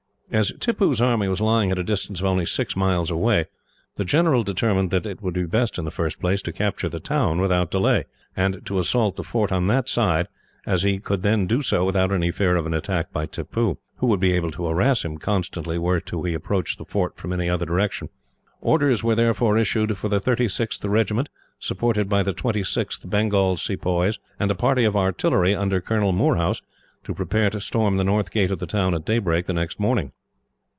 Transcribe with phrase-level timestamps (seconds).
[0.33, 3.47] As Tippoo's army was lying at a distance of only six miles away,
[3.97, 7.01] the general determined that it would be best, in the first place, to capture the
[7.01, 10.29] town without delay; and to assault the fort on that side,
[10.65, 14.07] as he could then do so without any fear of an attack by Tippoo; who
[14.07, 17.49] would be able to harass him, constantly, were he to approach the fort from any
[17.49, 18.07] other direction.
[18.61, 21.27] Orders were therefore issued for the 36th Regiment,
[21.59, 26.61] supported by the 26th Bengal Sepoys, and a party of artillery under Colonel Moorhouse,
[27.03, 30.13] to prepare to storm the north gate of the town at daybreak the next morning.